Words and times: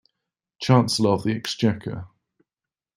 Chancellor 0.59 1.11
of 1.11 1.23
the 1.25 1.35
Exchequer 1.35 2.07